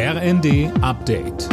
RND 0.00 0.70
Update. 0.80 1.48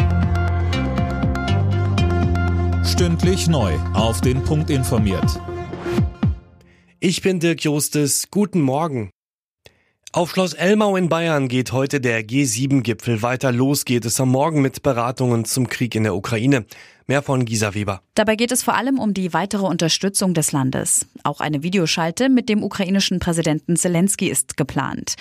Stündlich 2.86 3.48
neu. 3.48 3.74
Auf 3.96 4.22
den 4.22 4.44
Punkt 4.44 4.70
informiert. 4.70 5.42
Ich 7.00 7.24
bin 7.24 7.40
Dirk 7.40 7.64
Jostes. 7.64 8.28
Guten 8.30 8.62
Morgen. 8.62 9.10
Auf 10.12 10.30
Schloss 10.30 10.54
Elmau 10.54 10.96
in 10.96 11.10
Bayern 11.10 11.48
geht 11.48 11.72
heute 11.72 12.00
der 12.00 12.24
G7-Gipfel 12.24 13.24
weiter. 13.24 13.52
Los 13.52 13.84
geht 13.84 14.06
es 14.06 14.22
am 14.22 14.30
Morgen 14.30 14.62
mit 14.62 14.84
Beratungen 14.84 15.46
zum 15.46 15.68
Krieg 15.68 15.96
in 15.96 16.04
der 16.04 16.14
Ukraine. 16.14 16.66
Mehr 17.08 17.24
von 17.24 17.46
Gisa 17.46 17.74
Weber. 17.74 18.04
Dabei 18.14 18.36
geht 18.36 18.52
es 18.52 18.62
vor 18.62 18.76
allem 18.76 19.00
um 19.00 19.16
die 19.16 19.34
weitere 19.34 19.66
Unterstützung 19.66 20.36
des 20.36 20.52
Landes. 20.52 21.08
Auch 21.24 21.42
eine 21.42 21.64
Videoschalte 21.64 22.30
mit 22.30 22.48
dem 22.50 22.64
ukrainischen 22.64 23.20
Präsidenten 23.20 23.76
Zelensky 23.76 24.28
ist 24.28 24.56
geplant. 24.56 25.16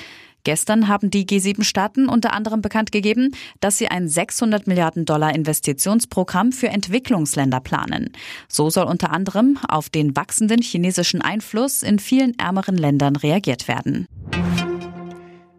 Gestern 0.45 0.89
haben 0.89 1.11
die 1.11 1.27
G7-Staaten 1.27 2.09
unter 2.09 2.33
anderem 2.33 2.61
bekannt 2.61 2.93
gegeben, 2.93 3.35
dass 3.61 3.79
sie 3.79 3.89
ein 3.89 4.09
600 4.09 4.67
Milliarden 4.67 5.07
Dollar 5.07 5.35
Investitionsprogramm 5.35 6.53
für 6.53 6.69
Entwicklungsländer 6.69 7.61
planen. 7.61 8.11
So 8.49 8.71
soll 8.71 8.85
unter 8.85 9.11
anderem 9.11 9.59
auf 9.69 9.89
den 9.89 10.15
wachsenden 10.15 10.61
chinesischen 10.61 11.23
Einfluss 11.23 11.83
in 11.83 11.99
vielen 11.99 12.39
ärmeren 12.39 12.77
Ländern 12.77 13.17
reagiert 13.17 13.69
werden. 13.69 14.07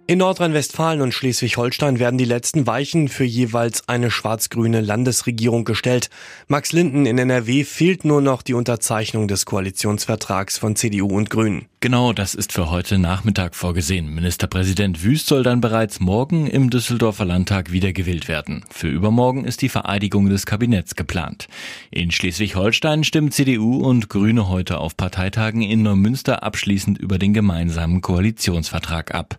In 0.07 0.19
Nordrhein-Westfalen 0.19 1.01
und 1.01 1.15
Schleswig-Holstein 1.15 1.97
werden 1.97 2.19
die 2.19 2.25
letzten 2.25 2.67
Weichen 2.67 3.07
für 3.07 3.23
jeweils 3.23 3.89
eine 3.89 4.11
schwarz-grüne 4.11 4.81
Landesregierung 4.81 5.65
gestellt. 5.65 6.11
Max 6.47 6.73
Linden 6.73 7.07
in 7.07 7.17
NRW 7.17 7.63
fehlt 7.63 8.05
nur 8.05 8.21
noch 8.21 8.43
die 8.43 8.53
Unterzeichnung 8.53 9.27
des 9.27 9.45
Koalitionsvertrags 9.47 10.59
von 10.59 10.75
CDU 10.75 11.07
und 11.07 11.31
Grünen. 11.31 11.65
Genau, 11.85 12.13
das 12.13 12.33
ist 12.33 12.51
für 12.51 12.71
heute 12.71 12.97
Nachmittag 12.97 13.53
vorgesehen. 13.53 14.13
Ministerpräsident 14.13 15.03
Wüst 15.03 15.27
soll 15.27 15.43
dann 15.43 15.61
bereits 15.61 15.99
morgen 15.99 16.47
im 16.47 16.71
Düsseldorfer 16.71 17.25
Landtag 17.25 17.71
wiedergewählt 17.71 18.27
werden. 18.27 18.65
Für 18.71 18.87
übermorgen 18.87 19.45
ist 19.45 19.61
die 19.61 19.69
Vereidigung 19.69 20.27
des 20.27 20.47
Kabinetts 20.47 20.95
geplant. 20.95 21.47
In 21.91 22.09
Schleswig-Holstein 22.09 23.03
stimmen 23.03 23.31
CDU 23.31 23.83
und 23.87 24.09
Grüne 24.09 24.49
heute 24.49 24.79
auf 24.79 24.97
Parteitagen 24.97 25.61
in 25.61 25.83
Neumünster 25.83 26.41
abschließend 26.41 26.97
über 26.97 27.19
den 27.19 27.35
gemeinsamen 27.35 28.01
Koalitionsvertrag 28.01 29.13
ab. 29.13 29.35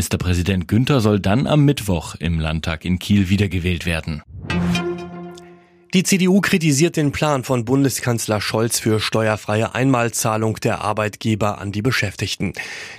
Ministerpräsident 0.00 0.66
Günther 0.66 1.02
soll 1.02 1.20
dann 1.20 1.46
am 1.46 1.66
Mittwoch 1.66 2.14
im 2.14 2.40
Landtag 2.40 2.86
in 2.86 2.98
Kiel 2.98 3.28
wiedergewählt 3.28 3.84
werden. 3.84 4.22
Die 5.92 6.04
CDU 6.04 6.40
kritisiert 6.40 6.96
den 6.96 7.12
Plan 7.12 7.44
von 7.44 7.66
Bundeskanzler 7.66 8.40
Scholz 8.40 8.78
für 8.78 8.98
steuerfreie 8.98 9.74
Einmalzahlung 9.74 10.56
der 10.56 10.80
Arbeitgeber 10.80 11.58
an 11.58 11.70
die 11.70 11.82
Beschäftigten. 11.82 12.54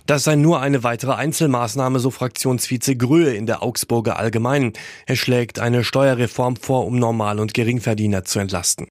Das 0.05 0.25
sei 0.25 0.35
nur 0.35 0.61
eine 0.61 0.83
weitere 0.83 1.13
Einzelmaßnahme, 1.13 1.99
so 1.99 2.11
Fraktionsvize 2.11 2.95
Gröhe 2.95 3.33
in 3.33 3.47
der 3.47 3.63
Augsburger 3.63 4.19
Allgemeinen. 4.19 4.73
Er 5.07 5.15
schlägt 5.15 5.57
eine 5.57 5.83
Steuerreform 5.83 6.55
vor, 6.55 6.85
um 6.85 6.99
Normal- 6.99 7.39
und 7.39 7.55
Geringverdiener 7.55 8.25
zu 8.25 8.37
entlasten. 8.37 8.89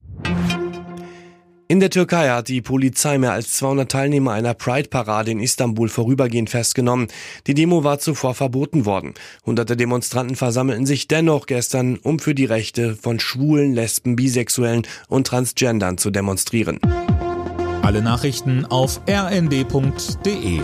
In 1.71 1.79
der 1.79 1.89
Türkei 1.89 2.27
hat 2.27 2.49
die 2.49 2.61
Polizei 2.61 3.17
mehr 3.17 3.31
als 3.31 3.53
200 3.53 3.89
Teilnehmer 3.89 4.33
einer 4.33 4.53
Pride-Parade 4.53 5.31
in 5.31 5.39
Istanbul 5.39 5.87
vorübergehend 5.87 6.49
festgenommen. 6.49 7.07
Die 7.47 7.53
Demo 7.53 7.85
war 7.85 7.97
zuvor 7.97 8.35
verboten 8.35 8.85
worden. 8.85 9.13
Hunderte 9.45 9.77
Demonstranten 9.77 10.35
versammelten 10.35 10.85
sich 10.85 11.07
dennoch 11.07 11.45
gestern, 11.45 11.95
um 11.95 12.19
für 12.19 12.35
die 12.35 12.43
Rechte 12.43 12.97
von 12.97 13.21
Schwulen, 13.21 13.71
Lesben, 13.71 14.17
Bisexuellen 14.17 14.85
und 15.07 15.27
Transgendern 15.27 15.97
zu 15.97 16.11
demonstrieren. 16.11 16.77
Alle 17.83 18.01
Nachrichten 18.01 18.65
auf 18.65 18.99
rnd.de 19.07 20.59